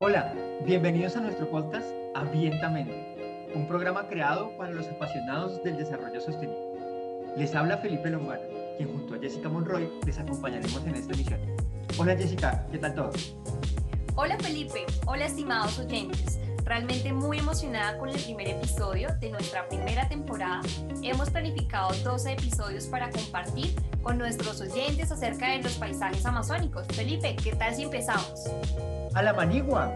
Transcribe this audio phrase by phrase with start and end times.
[0.00, 0.32] Hola,
[0.64, 6.56] bienvenidos a nuestro podcast Ambientamente, un programa creado para los apasionados del desarrollo sostenible.
[7.36, 11.40] Les habla Felipe Lombardo, quien junto a Jessica Monroy les acompañaremos en esta emisión.
[11.98, 13.10] Hola Jessica, ¿qué tal todo?
[14.14, 16.38] Hola Felipe, hola estimados oyentes.
[16.64, 20.60] Realmente muy emocionada con el primer episodio de nuestra primera temporada.
[21.02, 23.74] Hemos planificado 12 episodios para compartir
[24.04, 26.86] con nuestros oyentes acerca de los paisajes amazónicos.
[26.94, 28.48] Felipe, ¿qué tal si empezamos?
[29.14, 29.92] A la manigua.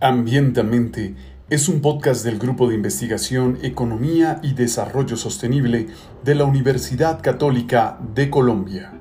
[0.00, 1.16] Ambientamente
[1.50, 5.88] es un podcast del Grupo de Investigación Economía y Desarrollo Sostenible
[6.22, 9.00] de la Universidad Católica de Colombia.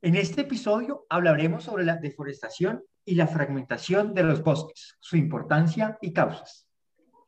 [0.00, 5.98] En este episodio hablaremos sobre la deforestación y la fragmentación de los bosques, su importancia
[6.00, 6.66] y causas.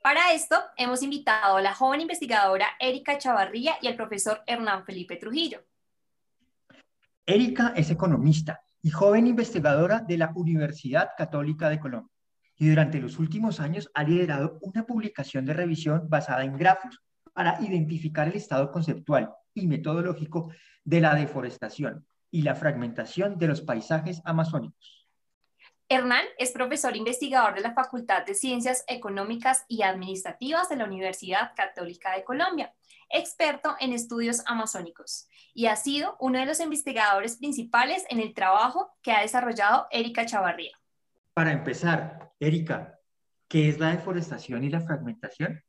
[0.05, 5.17] Para esto, hemos invitado a la joven investigadora Erika Chavarría y al profesor Hernán Felipe
[5.17, 5.65] Trujillo.
[7.25, 12.13] Erika es economista y joven investigadora de la Universidad Católica de Colombia.
[12.59, 17.01] Y durante los últimos años ha liderado una publicación de revisión basada en grafos
[17.33, 20.53] para identificar el estado conceptual y metodológico
[20.85, 24.94] de la deforestación y la fragmentación de los paisajes amazónicos.
[25.89, 31.53] Hernán es profesor investigador de la Facultad de Ciencias Económicas y Administrativas de la Universidad
[31.55, 32.75] Católica de Colombia,
[33.11, 38.95] experto en estudios amazónicos, y ha sido uno de los investigadores principales en el trabajo
[39.03, 40.73] que ha desarrollado Erika Chavarría.
[41.35, 42.99] Para empezar, Erika,
[43.47, 45.63] ¿qué es la deforestación y la fragmentación?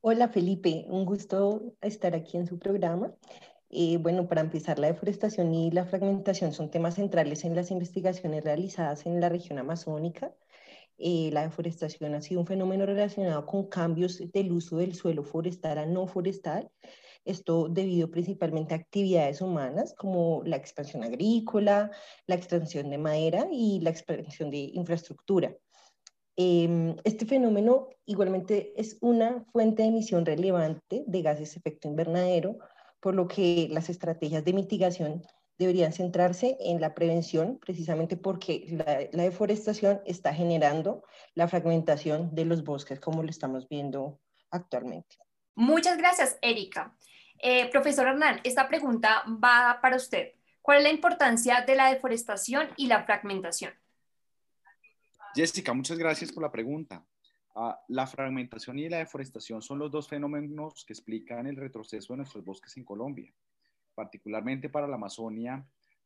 [0.00, 3.12] Hola Felipe, un gusto estar aquí en su programa.
[4.00, 9.06] Bueno, para empezar, la deforestación y la fragmentación son temas centrales en las investigaciones realizadas
[9.06, 10.34] en la región amazónica.
[10.98, 15.78] Eh, la deforestación ha sido un fenómeno relacionado con cambios del uso del suelo forestal
[15.78, 16.70] a no forestal.
[17.24, 21.90] Esto debido principalmente a actividades humanas como la expansión agrícola,
[22.26, 25.56] la extracción de madera y la expansión de infraestructura.
[26.36, 32.58] Em, este fenómeno igualmente es una fuente de emisión relevante de gases de efecto invernadero,
[33.00, 35.22] por lo que las estrategias de mitigación
[35.58, 38.66] deberían centrarse en la prevención, precisamente porque
[39.12, 45.18] la, deforestación está generando la fragmentación de los bosques, como lo estamos viendo actualmente.
[45.54, 46.96] Muchas gracias, Erika.
[47.38, 50.32] Eh, profesor Hernán, esta pregunta va para usted.
[50.62, 53.74] ¿Cuál es la importancia de la deforestación y la fragmentación?
[55.34, 57.04] Jessica, muchas gracias por la pregunta.
[57.62, 62.16] Ah, la fragmentación y la deforestación son los dos fenómenos que explican el retroceso de
[62.16, 63.34] nuestros bosques en Colombia.
[63.94, 65.62] Particularmente para la Amazonia,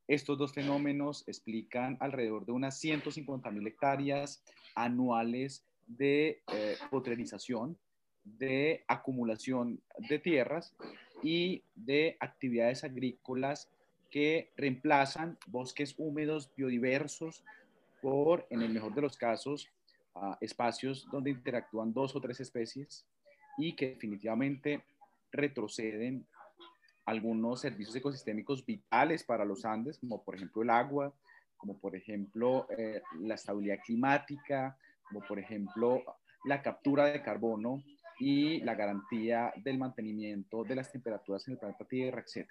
[0.09, 4.43] estos dos fenómenos explican alrededor de unas 150 mil hectáreas
[4.75, 7.79] anuales de eh, potrerización,
[8.25, 10.75] de acumulación de tierras
[11.23, 13.71] y de actividades agrícolas
[14.11, 17.45] que reemplazan bosques húmedos biodiversos
[18.03, 19.69] por, en el mejor de los casos,
[20.41, 23.07] espacios donde interactúan dos o tres especies
[23.59, 24.85] y que definitivamente
[25.33, 26.27] retroceden
[27.07, 31.13] algunos servicios ecosistémicos vitales para los Andes, como por ejemplo el agua,
[31.57, 36.03] como por ejemplo eh, la estabilidad climática, como por ejemplo
[36.45, 37.83] la captura de carbono
[38.19, 42.49] y la garantía del mantenimiento de las temperaturas en el planeta Tierra, etc.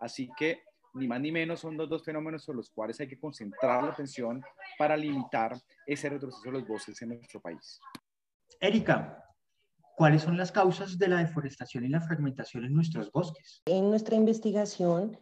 [0.00, 0.62] Así que
[0.94, 3.90] ni más ni menos son los dos fenómenos sobre los cuales hay que concentrar la
[3.90, 4.42] atención
[4.78, 5.56] para limitar
[5.86, 7.80] ese retroceso de los bosques en nuestro país.
[8.60, 9.22] Erika,
[9.96, 13.62] ¿cuáles son las causas de la deforestación y la fragmentación en nuestros bosques?
[13.66, 15.18] En nuestra investigación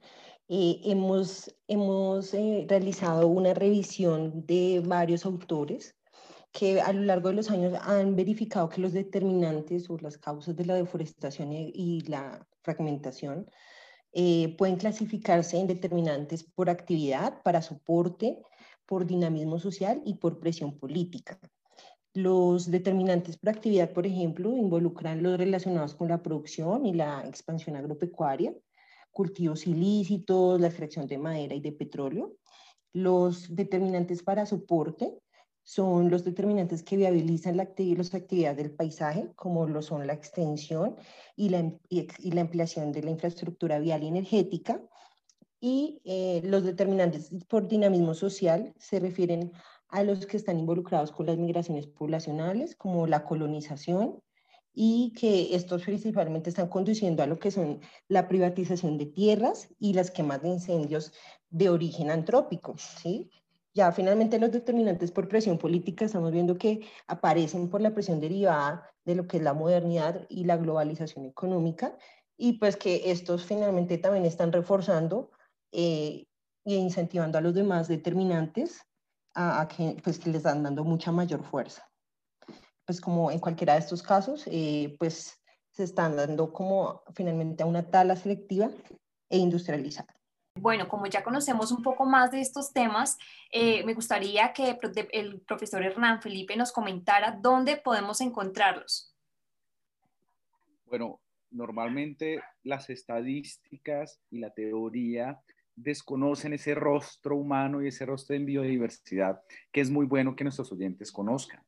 [0.48, 5.96] eh, hemos, hemos eh, realizado una revisión de varios autores
[6.52, 10.54] que a lo largo de los años han verificado que los determinantes o las causas
[10.54, 13.46] de la deforestación y la fragmentación
[14.12, 18.42] eh, pueden clasificarse en determinantes por actividad, para soporte,
[18.86, 21.38] por dinamismo social y por presión política.
[22.14, 27.74] Los determinantes por actividad, por ejemplo, involucran los relacionados con la producción y la expansión
[27.76, 28.54] agropecuaria,
[29.10, 32.36] cultivos ilícitos, la extracción de madera y de petróleo.
[32.92, 35.22] Los determinantes para soporte
[35.64, 40.96] son los determinantes que viabilizan la las actividades del paisaje, como lo son la extensión
[41.36, 44.82] y la, y la ampliación de la infraestructura vial y energética.
[45.60, 49.52] Y eh, los determinantes por dinamismo social se refieren
[49.88, 54.20] a los que están involucrados con las migraciones poblacionales, como la colonización,
[54.74, 59.92] y que estos principalmente están conduciendo a lo que son la privatización de tierras y
[59.92, 61.12] las quemas de incendios
[61.50, 63.30] de origen antrópico, ¿sí?
[63.74, 68.90] Ya finalmente los determinantes por presión política estamos viendo que aparecen por la presión derivada
[69.04, 71.96] de lo que es la modernidad y la globalización económica
[72.36, 75.30] y pues que estos finalmente también están reforzando
[75.72, 76.26] eh,
[76.64, 78.82] e incentivando a los demás determinantes
[79.34, 81.88] a, que, pues, que les están dando mucha mayor fuerza.
[82.84, 85.40] Pues como en cualquiera de estos casos, eh, pues
[85.70, 88.70] se están dando como finalmente a una tala selectiva
[89.30, 90.14] e industrializada.
[90.62, 93.18] Bueno, como ya conocemos un poco más de estos temas,
[93.50, 94.78] eh, me gustaría que
[95.10, 99.12] el profesor Hernán Felipe nos comentara dónde podemos encontrarlos.
[100.86, 101.20] Bueno,
[101.50, 105.42] normalmente las estadísticas y la teoría
[105.74, 109.42] desconocen ese rostro humano y ese rostro en biodiversidad
[109.72, 111.60] que es muy bueno que nuestros oyentes conozcan.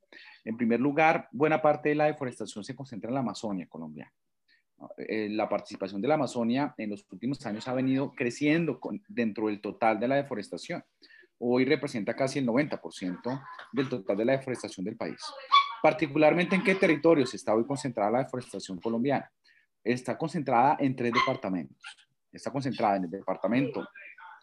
[0.45, 4.13] En primer lugar, buena parte de la deforestación se concentra en la Amazonia colombiana.
[4.97, 8.79] Eh, la participación de la Amazonia en los últimos años ha venido creciendo
[9.09, 10.85] dentro del total de la deforestación.
[11.39, 13.43] Hoy representa casi el 90%
[13.73, 15.21] del total de la deforestación del país.
[15.83, 19.31] Particularmente en qué territorios está hoy concentrada la deforestación colombiana.
[19.83, 21.83] Está concentrada en tres departamentos.
[22.33, 23.87] Está concentrada en el departamento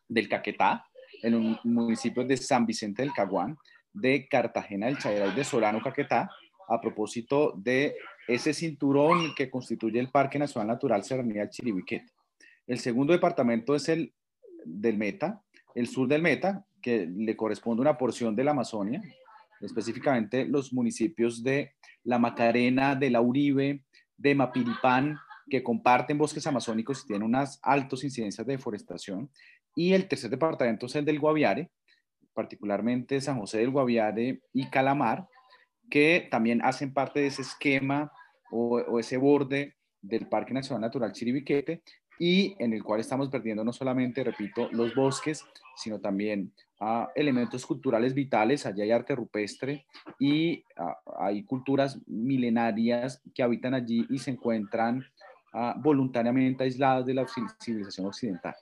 [0.08, 0.86] del Caquetá,
[1.24, 3.58] en los municipios de San Vicente del Caguán,
[3.94, 6.30] de Cartagena del Chairá y de Solano Caquetá,
[6.72, 7.96] a propósito de
[8.28, 12.12] ese cinturón que constituye el Parque Nacional Natural Serranía del Chiribiquete.
[12.66, 14.14] El segundo departamento es el
[14.64, 15.42] del Meta,
[15.76, 19.02] el sur del Meta, que le corresponde una porción de la Amazonia,
[19.60, 21.74] específicamente los municipios de
[22.04, 23.84] La Macarena, de La Uribe,
[24.18, 25.18] de Mapiripán,
[25.50, 29.30] que comparten bosques amazónicos y tienen unas altas incidencias de deforestación.
[29.76, 31.70] Y el tercer departamento es el del Guaviare,
[32.34, 35.28] particularmente San José del Guaviare y Calamar,
[35.92, 38.12] que también hacen parte de ese esquema
[38.50, 41.84] o, ese borde del Parque Nacional Natural Chiribiquete
[42.18, 45.44] y en el cual estamos perdiendo no solamente, repito, los bosques,
[45.76, 46.54] sino también
[47.16, 48.66] elementos culturales vitales.
[48.66, 49.86] Allí hay arte rupestre
[50.20, 50.64] y
[51.20, 55.04] hay culturas milenarias que habitan allí y se encuentran
[55.54, 57.26] ah, voluntariamente aisladas de la
[57.60, 58.56] civilización occidental.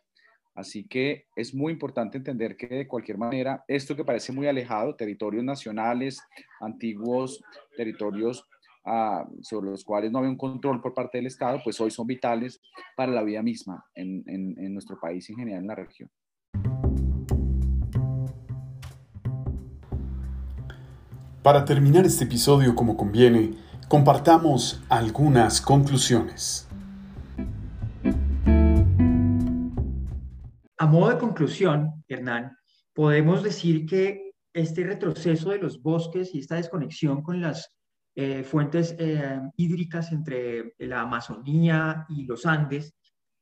[0.60, 4.94] Así que es muy importante entender que de cualquier manera, esto que parece muy alejado,
[4.94, 6.22] territorios nacionales,
[6.60, 7.42] antiguos
[7.78, 8.46] territorios
[8.86, 12.08] ah, sobre los cuales no había un control por parte del Estado, pues hoy son
[12.08, 12.62] vitales
[12.98, 16.10] para la vida misma en, en nuestro país y en general en la región.
[21.42, 23.54] Para terminar este episodio como conviene,
[23.88, 26.69] compartamos algunas conclusiones.
[30.90, 32.58] Modo de conclusión, Hernán,
[32.94, 37.74] podemos decir que este retroceso de los bosques y esta desconexión con las
[38.16, 42.94] eh, fuentes eh, hídricas entre la Amazonía y los Andes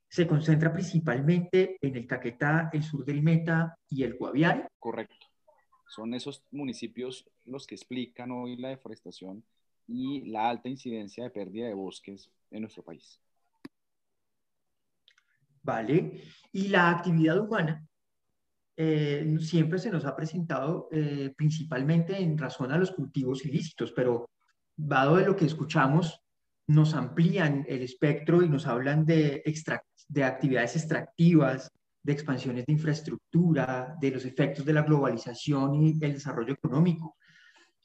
[0.09, 4.67] se concentra principalmente en el Caquetá, el sur del Meta y el Guaviare.
[4.79, 5.25] Correcto.
[5.88, 9.44] Son esos municipios los que explican hoy la deforestación
[9.88, 13.19] y la alta incidencia de pérdida de bosques en nuestro país.
[15.68, 16.24] ¿Vale?
[16.54, 17.86] Y la actividad humana
[18.78, 24.30] eh, siempre se nos ha presentado eh, principalmente en razón a los cultivos ilícitos, pero
[24.78, 26.22] dado de lo que escuchamos,
[26.68, 29.44] nos amplían el espectro y nos hablan de,
[30.08, 31.69] de actividades extractivas,
[32.02, 37.18] de expansiones de infraestructura, de los efectos de la globalización y el desarrollo económico,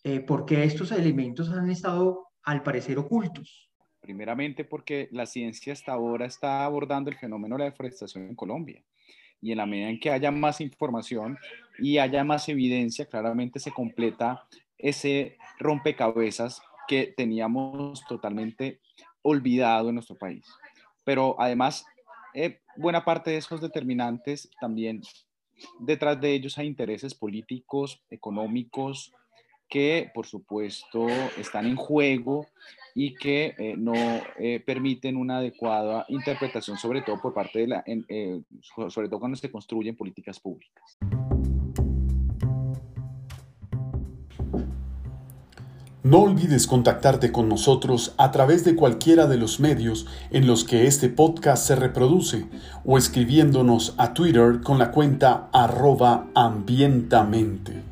[0.04, 3.71] eh, porque estos elementos han estado, al parecer, ocultos.
[4.02, 8.82] Primeramente porque la ciencia hasta ahora está abordando el fenómeno de la deforestación en Colombia.
[9.40, 11.38] Y en la medida en que haya más información
[11.78, 14.44] y haya más evidencia, claramente se completa
[14.76, 18.80] ese rompecabezas que teníamos totalmente
[19.22, 20.44] olvidado en nuestro país.
[21.04, 21.86] Pero además,
[22.34, 25.02] eh, buena parte de esos determinantes también,
[25.78, 29.14] detrás de ellos hay intereses políticos, económicos,
[29.72, 31.06] que por supuesto
[31.38, 32.46] están en juego
[32.94, 33.94] y que eh, no
[34.38, 38.42] eh, permiten una adecuada interpretación, sobre todo por parte de eh,
[38.90, 40.98] sobre todo cuando se construyen políticas públicas.
[46.02, 50.86] No olvides contactarte con nosotros a través de cualquiera de los medios en los que
[50.86, 52.44] este podcast se reproduce
[52.84, 57.91] o escribiéndonos a Twitter con la cuenta arroba ambientamente.